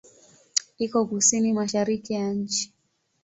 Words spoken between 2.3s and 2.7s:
nchi.